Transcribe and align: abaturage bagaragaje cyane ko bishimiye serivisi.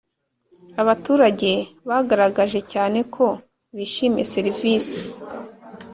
abaturage 0.81 1.51
bagaragaje 1.89 2.59
cyane 2.71 2.99
ko 3.13 3.27
bishimiye 3.75 4.25
serivisi. 4.33 4.99